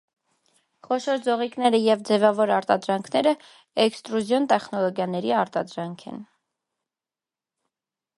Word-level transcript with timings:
Խոշոր 0.85 1.19
ձողիկները 1.25 1.81
և 1.87 1.99
ձևավոր 2.07 2.53
արտադրանքները 2.55 3.33
էքստրուզիոն 3.83 4.49
տեխնոլոգիաների 4.53 5.35
արտադրանք 5.43 6.07
են։ 6.13 6.25